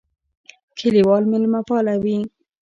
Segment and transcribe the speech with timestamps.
[0.77, 2.17] کلیوال مېلمهپاله وي.